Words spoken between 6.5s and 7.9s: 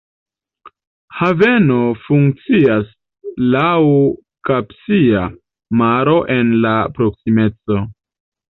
la proksimeco.